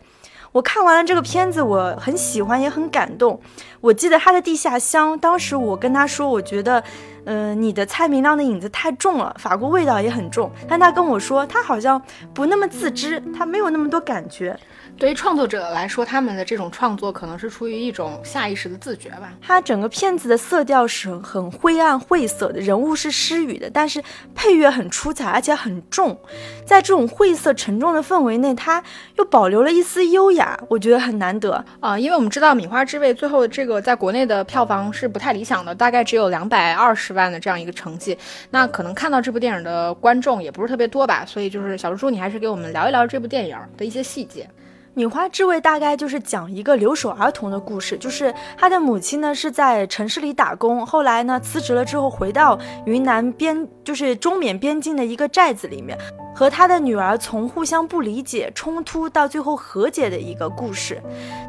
[0.52, 3.40] 我看完了这个片子，我很喜欢，也很感动。
[3.82, 6.84] 我记得他的地下乡，当时我跟他说，我觉得，
[7.26, 10.52] 嗯，你的蔡明亮的影子太重了，法国味道也很重。
[10.68, 12.02] 但他跟我说，他好像
[12.34, 14.60] 不那么自知，他没有那么多感觉。
[15.00, 19.34] 对于创作者来说，他们的这种创作可能是出于一种下意识的自觉吧。
[19.42, 24.04] 它整个片子的色调是很灰暗晦涩的，人物是失语的，但是
[24.36, 26.20] 配乐很出彩，而且很重。
[26.66, 28.84] 在这种晦涩沉重的氛围内，它
[29.16, 31.98] 又保留了一丝优雅，我觉得很难得啊。
[31.98, 38.18] 因为我们知道《米花之味》最后这个在国内的票房是不太理想的，大概只有两百二十万的这样一个成绩。
[38.50, 41.26] 那可能看到这部电影的观众也不是特别多吧。
[41.26, 44.46] 所以就是小猪猪，你还是给我们聊一聊这部电影的一些细节。
[44.94, 55.98] 米花之味大概就是讲一个留守儿童的故事，就是他的母亲呢是在城市里打工，后来呢辞职了之后回到云南边，就是中缅边境的一个寨子里面。
[56.34, 61.02] 和他的女儿从互相不理解、冲突到最后和解的一个故事。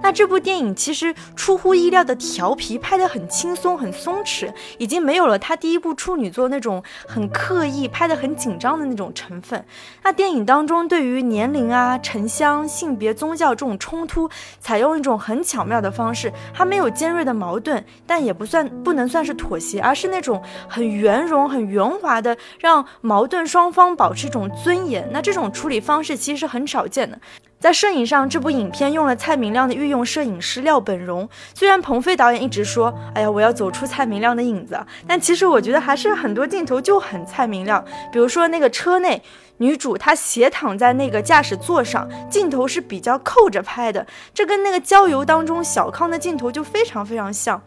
[0.02, 9.64] 那这部电影其实出乎意料的调皮，拍得很轻松、很松弛，已经没有了他第一部处女作那种很刻意、拍得很紧张的那种成分。
[10.02, 25.08] 那电影当中对于年龄啊、城乡、性别、宗教这种冲突，采用一种很巧妙的方式，它没有尖锐的矛盾，但也不算不能算是妥协，而是那种很圆融、很圆滑的，让矛盾双方保持一种尊严。
[25.10, 27.18] 那这种处理方式其实是很少见的。
[27.58, 31.28] 在摄影上，这部影片用了蔡明亮的御用摄影师廖本荣。
[31.52, 34.78] 虽然鹏飞导演一直说：“哎呀，我要走出蔡明亮的影子。”
[35.08, 37.84] 但其实我觉得还是很多镜头就很蔡明亮。
[38.12, 39.20] 比如说那个车内
[39.56, 47.60] 女主她斜躺在那个驾驶座上，镜头是比较扣着拍的，这跟那个郊游当中小康的镜头就非常非常像。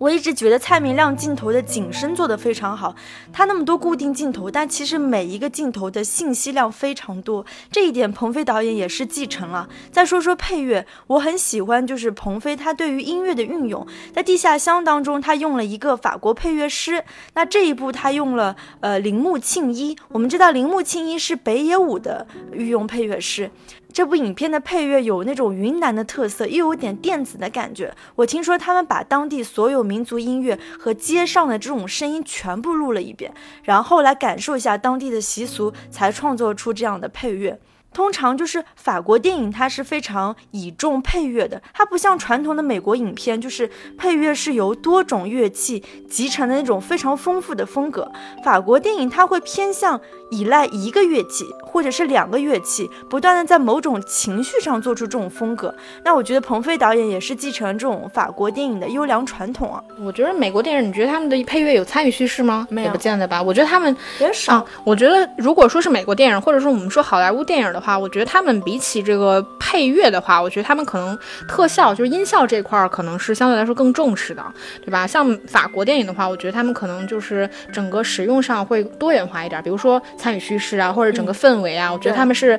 [0.00, 2.96] 我一直觉得蔡明亮镜头的景深做得非常好，
[3.30, 9.68] 他那么多固定镜头，但其实每一个镜头的信息量非常多，这一点鹏飞导演也是继承了。
[9.92, 23.50] 再说说配乐，我很喜欢，就是鹏飞他对于音乐的运用，在《地下乡》当中，他用了一个法国配乐师，那这一部他用了呃铃木庆一，我们知道铃木庆一是北野武的御用配乐师。
[23.92, 27.94] 这部影片的配乐有那种云南的特色，又有点电子的感觉。
[28.14, 33.32] 我听说他们把当地所有民族音乐和街上的这种声音全部录了一遍，
[33.64, 37.58] 然后来感受一下当地的习俗，才创作出这样的配乐。
[37.92, 48.10] 通常就是法国电影，它是非常倚重配乐的，它不像传统的美国影片，就是配乐是由多种乐器集成的那种非常丰富的风格。
[48.44, 50.00] 法国电影它会偏向
[50.30, 55.74] 依赖一个乐器或者是两个乐器，不断的在某种情绪上做出这种风格。
[56.04, 59.82] 那我觉得鹏飞导演也是继承这种法国电影的优良传统啊。
[60.00, 62.68] 我觉得美国电影，你觉得他们的配乐有参与叙事吗？
[62.70, 63.42] 没有，不见得吧。
[63.42, 64.64] 我觉得他们也少。
[64.84, 67.79] 我觉得如果说是美国电影，或者说我们说好莱坞电影的。
[67.80, 74.44] 话，我觉得他们比起这个配乐的话，我觉得他们可能特效就是音效这块儿可能是相对来说更重视的，
[74.84, 75.06] 对吧？
[75.06, 82.58] 像法国电影的话，我觉得他们可能就是整个使用上会多元化一点，比如说参与叙事啊，或者整个氛围啊，我觉得他们是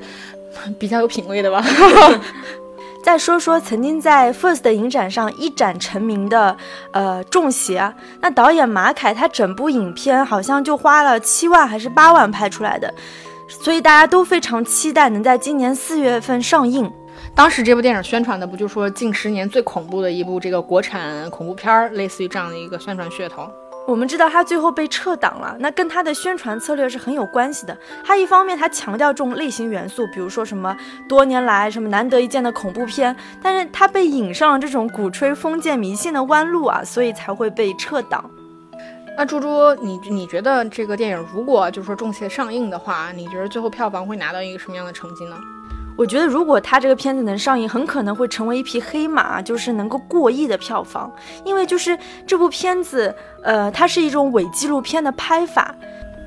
[0.80, 1.64] 比较有品位的吧。
[3.04, 6.56] 再说说曾经在 FIRST 的影展上一展成名的
[6.92, 7.82] 呃《中邪》，
[8.22, 12.94] 那导演马凯他整部影片好像就花了七万还是八万拍出来的，
[13.60, 16.92] 所以大家都非常期待能在今年四月份上映。
[17.36, 23.50] 当时这部电影宣传的不就说近十年最恐怖的一部这个国产恐怖片儿，类似于这样的一个宣传噱头。
[23.88, 27.76] 我们知道他最后被撤档了，那跟他的宣传策略是很有关系的。
[28.06, 30.76] 他一方面他强调这种类型元素，比如说什么
[31.10, 38.30] 多年来什么难得一见的恐怖片，但是他被引上了这种鼓吹封建迷信的弯路啊，所以才会被撤档。
[39.18, 45.36] 那猪猪，你你觉得这个电影如果就是说重邪上映的话，你觉得最后票房会拿到一个什么样的成绩呢？
[45.98, 51.12] 我觉得，如果他这个片子能上映，很可能会成为一匹黑马，就是能够过亿的票房。
[51.44, 51.96] 因为就是
[52.26, 55.76] 这部片子，呃，它是一种伪纪录片的拍法，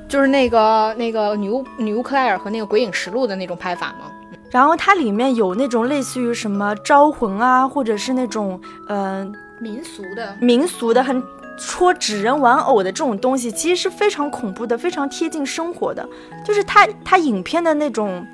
[0.07, 4.11] 就是那个那个女巫女巫克莱尔和那个《鬼影实录》的那种拍法吗？
[4.51, 11.21] 然后它里面有那种类似于什么招魂啊，或者是那种呃民俗的民俗的很
[11.57, 16.07] 戳纸人玩偶的这种东西，其实是非常恐怖的，非常贴近生活的。
[16.45, 18.25] 就是它它影片的那种。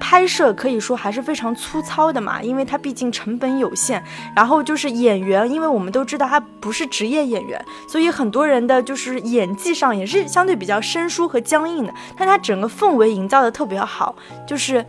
[0.00, 4.00] 拍摄可以说还是非常粗糙的嘛，因为它毕竟成本有限。
[4.32, 11.92] 然后就是演员，因为我们都知道他不是职业演员，所以很多人的就是演技上也是相对比较生疏和僵硬的。
[12.16, 14.14] 但他整个氛围营造的特别好，
[14.46, 14.86] 就是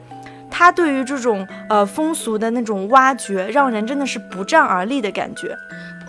[0.50, 5.58] 他对于这种呃风俗的那种挖掘，让人真的是不战而立的感觉。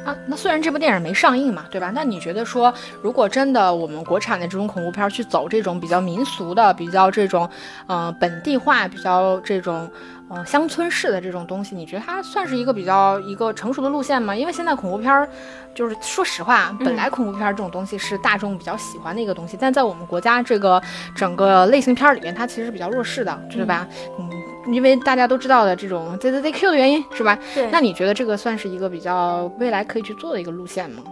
[0.04, 1.92] 啊，那虽然这部电影没上映嘛，对吧？
[1.94, 7.48] 那你觉得说，如果真的我们国产的这种恐怖片去走这种比较民俗的、比较这种，
[7.86, 9.90] 呃，本地化、比较这种，
[10.28, 14.34] 呃，乡村式的这种东西，你觉得它算是一个比较一个成熟的路线吗？
[14.34, 15.28] 因为现在恐怖片儿，
[15.74, 20.80] 就是说实话，本来恐怖片这种东西是大众比较喜欢的一个东西，但在我们国家这个
[21.14, 23.86] 整个类型片里面，它其实比较弱势的，对吧？
[24.18, 24.49] 嗯。
[24.66, 27.38] 因为大家都知道的这种 Z Z Z Q 的原因是吧？
[27.54, 27.68] 对。
[27.70, 31.02] 那你觉得这个算是一个比较未来可以去做的一个路线吗？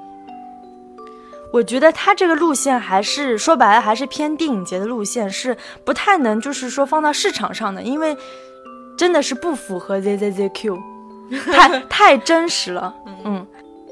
[1.50, 8.14] 我觉得它这个路线还是说白了还是偏电影节的路线，是不太能就是说放到市场上的，因为
[8.98, 10.78] 真的是不符合 Z Z Z Q，
[11.50, 12.94] 太 太真实了。
[13.24, 13.46] 嗯。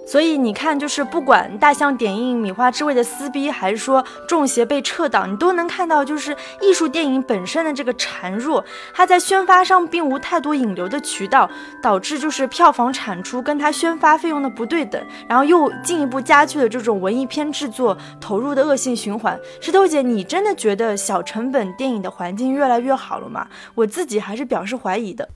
[0.06, 8.64] 所以你看，就是不管大象点映、米花之味的撕逼，还是说中邪被撤档，你都能看到，就是艺术电影本身的这个孱弱，
[8.94, 11.50] 它在宣发上并无太多引流的渠道，
[11.82, 19.36] 导致就是票房产出跟它宣发费用的不对等，然后又进一步加剧了这种文艺片制作投入的恶性循环。
[19.60, 23.48] 石头姐，你真的觉得小成本电影的环境越来越好了吗？
[23.74, 25.28] 我自己还是表示怀疑的。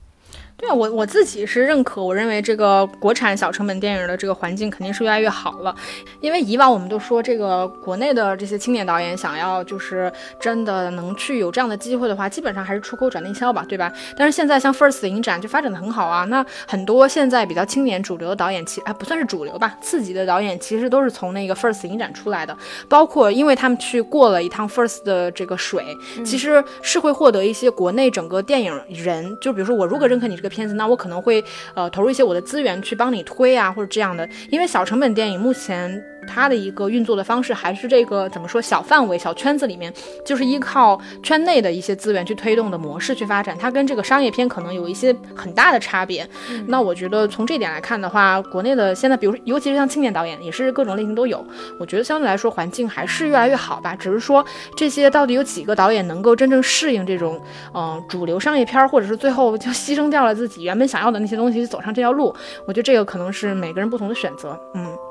[0.61, 5.75] 对啊，我我自己是认可，我认为这个国产小成本电影的这个环境肯定是越来越好了。
[6.19, 13.91] 因为以往我们都说这个国内的这些青年导演想要就是真的能去有这样的机会的话，基本上还是出口转内销吧，对吧？
[14.15, 22.55] 但是现在像 First 影展就发展的很好啊，那很多现在比较青年主流的导演，其哎不算是主流吧，次级的导演其实都是从那个 First 影展出来的，
[22.87, 25.83] 包括因为他们去过了一趟 First 的这个水，
[26.23, 30.50] 其实是会获得一些国内整个电影人，就比如说我如果认可你这个。
[30.51, 36.10] 片子，那我可能会呃投入一些我的资源去帮你推啊，或者这样的，因为小成本电影目前。
[36.33, 39.93] 它的一个运作的方式还是这个怎么说小范围小圈子里面，
[40.25, 46.25] 就是依靠圈内的一些资源去推动的模式去发展，它跟这个商业片可能有一些很大的差别。
[46.67, 51.45] 那我觉得从这点来看的话，国内的现在，比如尤其是像青年导演，也是各种类型都有，
[51.77, 53.95] 我觉得相对来说环境还是越来越好吧。
[53.95, 54.45] 只是说
[54.77, 57.41] 这些到底有几个导演能够真正适应这种
[57.73, 62.33] 嗯主流商业片，或者是最后就牺牲掉了自己原本想要的那些东西走上这条路，
[62.65, 64.57] 我觉得这个可能是每个人不同的选择。
[64.75, 65.10] 嗯。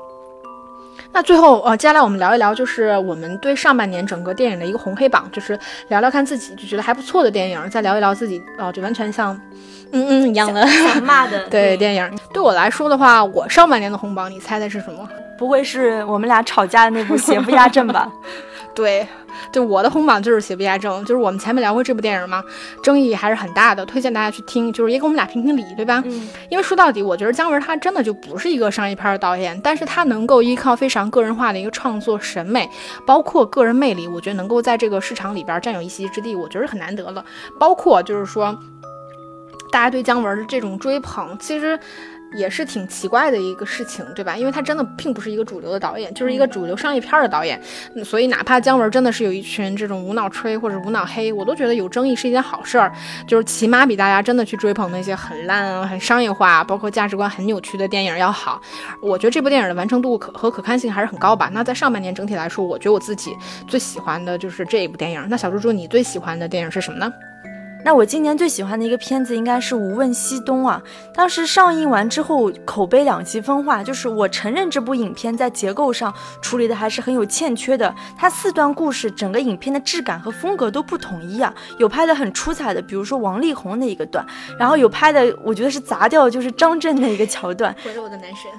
[1.13, 5.57] 那最后，呃，接下来我们聊一聊，就是我们对上半年整个电影的一个红黑榜，就是
[5.89, 9.33] 聊聊看自己就觉得还不错的电影，再聊一聊自己，哦，就完全像，
[9.91, 12.19] 嗯嗯一样的想骂的 对电影。
[12.33, 15.07] 对我来说的话，我上半年的红榜，你猜猜是什么？
[15.37, 18.09] 不会是我们俩吵架的那部《邪不压正》吧？
[18.75, 19.07] 对。
[19.51, 22.43] 就我的红榜就是《邪不压正》，就是我们前面聊过这部电影嘛，
[22.83, 26.01] 争议还是很大的，推荐大家去听，就是也给我们俩评评理，对吧？
[26.05, 26.29] 嗯。
[26.49, 32.69] 因为说到底，我觉得姜文他真的就不是一个商业片的导演，但是他能够依靠非常个人化的一个创作审美，
[33.05, 37.23] 包括个人魅力，我觉得能够在这个市场里边占有一席之地，我觉得很难得了。
[37.57, 38.57] 包括就是说，
[39.71, 41.79] 大家对姜文的这种追捧，其实。
[42.33, 44.37] 也是挺奇怪的一个事情，对吧？
[44.37, 47.61] 因为他真的并不是一个主流的导演，就是一个主流商业片的导演。
[48.05, 52.91] 所以哪怕姜文真的是有一群这种无脑吹或者无脑黑，我都觉得有争议是一件好事儿。
[53.27, 58.61] 就是起码比大家真的去追捧那些很烂啊、很商业化、包括价值观很扭曲的电影要好。
[59.01, 61.49] 我觉得这部电影的完成度可和可看性还是很高吧。
[61.53, 63.35] 那在上半年整体来说，我觉得我自己
[63.67, 65.25] 最喜欢的就是这一部电影。
[65.29, 67.11] 那小猪猪，你最喜欢的电影是什么呢？
[67.83, 70.81] 那我今年最喜欢的一个片子应该是《无问西东》啊。
[71.13, 73.83] 当时上映完之后，口碑两极分化。
[73.83, 77.93] 就是我承认这部影片在结构上处理的还是很有欠缺的。
[78.17, 81.53] 它四段故事，整个影片的质感和风格都不统一啊。
[81.79, 84.25] 有拍的很出彩的，比如说王力宏的一个段，
[84.59, 87.75] 然后有拍的我觉得是砸掉，就是张震的一个桥段。
[87.85, 88.51] 我是我的男神。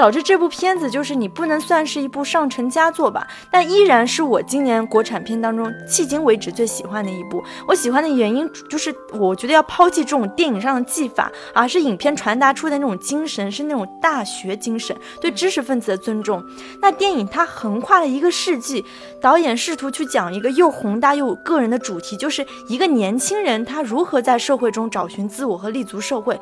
[0.00, 7.44] 导致这部片子就是你不能算是一部上乘佳作吧，但依然是我今年国产片当中迄今为止最喜欢的一部。
[7.68, 16.42] 我喜欢的原因就是我觉得要抛弃这种电影上的技法，而是影片传达出的那种精神，是那种大学精神，对知识分子的尊重。
[16.80, 18.82] 那电影它横跨了一个世纪，
[19.20, 26.40] 导演试图去讲一个又宏大又个人的主题，就是一个年轻人他如何在社会中找寻自我和立足社会。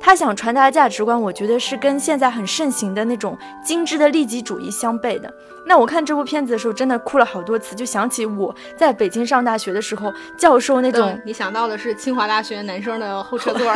[0.00, 5.32] 他想传达的价值观，我觉得是跟现在很盛行的那种精致的利己主义相悖的。
[5.66, 11.20] 那我看这部片子的时候，真的哭了好多次，就想起我在北京上大学的时候，教授那种……
[11.26, 13.74] 你想到的是清华大学男生的后车座，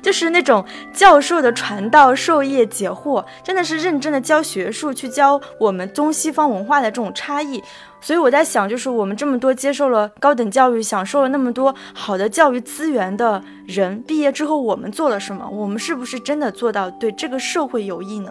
[0.00, 7.60] 就是那种教授的传道授业解惑，真的是认真的教学术，去教我们中西方文化的这种差异。
[8.00, 15.48] 所以我在想，就是我们这么多接受了高等教育、享受了那么多好的教育资源的人，毕业之后我们做了什么？
[15.50, 18.30] 我们是不是真的做到对这个社会有益呢？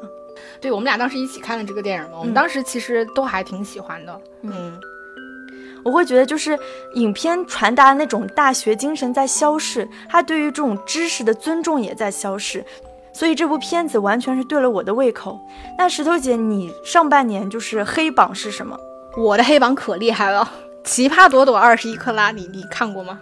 [0.62, 4.22] 对我们俩当时一起看了这个电影嘛，我们当时其实都还挺喜欢的。
[4.44, 4.80] 嗯，
[5.84, 6.58] 我会觉得就是
[6.94, 12.64] 影片传达的那种大学精神在消逝，他对于这种知识的尊重也在消逝，
[13.12, 15.40] 所以这部片子完全是对了我的胃口。
[15.78, 18.80] 那石头姐，你上半年就是黑榜是什么？
[19.16, 20.48] 我的黑榜可厉害了，
[20.88, 23.20] 《奇葩朵朵二十一克拉》，你你看过吗？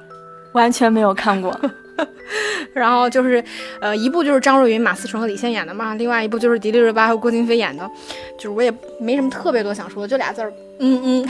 [0.54, 1.58] 完全没有看过。
[2.74, 3.42] 然后就是，
[3.80, 7.90] 呃，一部就是张若昀、马思纯和李现演的嘛，另外一部就是迪丽热巴和郭京飞演的，
[8.38, 11.28] 就是我也没什么特别多想说的，就俩字儿，嗯嗯。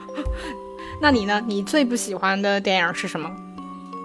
[1.00, 1.42] 那你呢？
[1.46, 3.30] 你最不喜欢的电影是什么？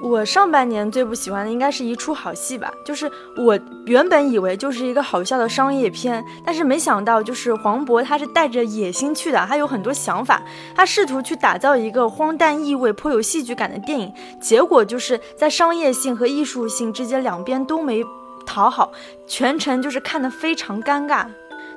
[0.02, 10.42] 我上半年最不喜欢的应该是一出好戏吧，就是我原本以为就是一个好笑的商业片，但是没想到就是黄渤他是带着野心去的，他有很多想法，
[10.76, 18.04] 他试图去打造一个荒诞意味、颇有戏剧感的电影，结果就是在商业性和艺术性之间两边都没
[18.46, 18.92] 讨好，
[19.26, 21.26] 全程就是看得非常尴尬。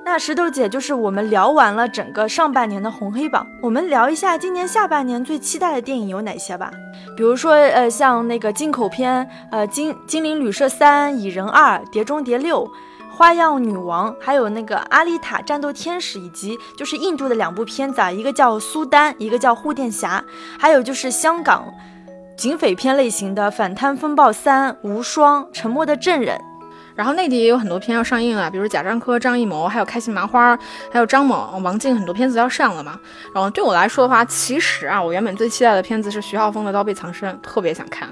[0.03, 6.71] 那石头姐就是我们聊完了整个上半年的红黑榜，我们聊一下今年下半年最期待的电影有哪些吧。
[7.17, 12.65] 比如说，呃，像那个进口片，呃，《精精灵旅社三》《蚁人二》《碟中谍六》
[13.15, 20.25] 《花样女王》，还有那个《阿丽塔：战斗天使》，以及就是印度的两部片子啊，一个叫《苏丹》，一个叫《护垫侠》，
[20.59, 21.73] 还有就是香港
[22.37, 26.37] 警匪片类型的《反贪风暴三》《无双》《沉默的证人》。
[27.01, 30.55] 然后内地也有很多片要上映啊，比如贾樟柯、张艺谋，还有开心麻花，
[30.93, 33.01] 还有张猛、王静，很多片子要上了嘛。
[33.35, 38.07] 然后对我来说的话，其实啊，我原本最期待的片子是徐浩峰的《刀背藏身》，特别想看。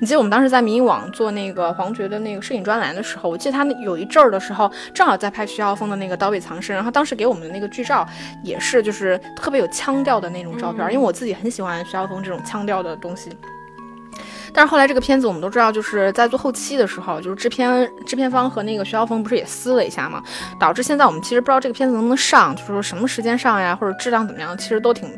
[0.00, 8.04] 你记得我们当时在民网做那个黄觉的那个摄影专栏的时候，我记得他那有一阵儿的时候，正好在拍徐浩峰的那个《刀背藏身》，然后当时给我们的那个剧照
[8.42, 13.30] 也是就是特别有腔调的那种照片，因为我自己很喜欢徐浩峰这种腔调的东西。
[14.54, 20.22] 但是后来这个片子我们都知道，就是在做后期的时候，就是制片制片方和那个徐浩峰不是也撕了一下嘛，
[20.60, 25.08] 导致现在我们其实不知道这个片子能不能上，就是说什么时间上呀，或者质量怎么样，其实都挺。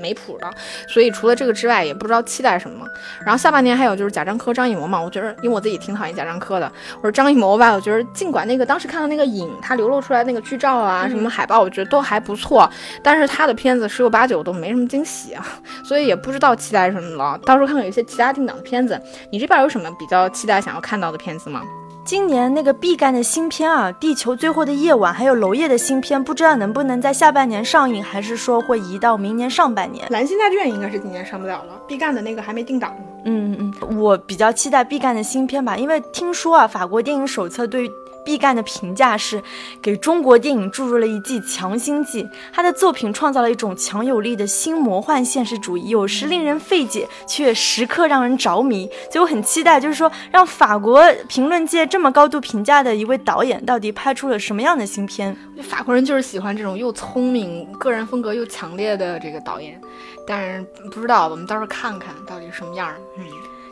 [0.00, 0.50] 没谱的，
[0.88, 2.86] 所以除了这个之外，也不知道期待什么。
[3.22, 12.68] 然后下半年还有就是贾樟柯、张艺谋嘛，我觉得因为我自己挺讨厌贾樟柯的，或者张艺谋吧，我觉得尽管那个当时看到那个影，他流露出来那个剧照啊，什么海报，我觉得都还不错，
[13.02, 15.44] 但是他的片子十有八九都没什么惊喜啊，
[15.84, 17.38] 所以也不知道期待什么了。
[17.44, 18.83] 到时候看看有一些其他定档的片子，
[19.30, 21.62] 你这边有什么比较期待想要看到的片子吗？
[22.04, 30.06] 今年那个毕赣的新片啊，《地球最后的夜晚》，还有娄烨的新片，不知道能不能在下半年上映，还是说会移到明年上半年？
[30.10, 32.94] 蓝心大剧院应该是今年上不了了，毕赣的那个还没定档。
[33.24, 37.90] 嗯嗯嗯，我比较期待毕赣的新片吧，因为听说啊，法国电影手册对。
[38.24, 39.42] 毕赣的评价是，
[39.82, 42.26] 给中国电影注入了一剂强心剂。
[42.52, 48.88] 他的作品创造了一种强有力的新魔幻现实主义，有时令人费解，却时刻让人着迷。
[49.10, 55.36] 所以我很期待，就是说，让法国评论界这么高度评价的一位导演，到底拍出了什么样的新片？
[55.62, 59.80] 法国人就是喜欢这种又聪明、个人风格又强烈的这个导演。
[60.26, 62.90] 但是不知道，我们到时候看看到底什么样。
[63.18, 63.24] 嗯，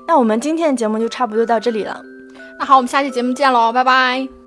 [0.06, 2.02] 那我们今天的节目就差不多到这里了。
[2.58, 4.41] 那好，我们下期节目见喽，拜拜。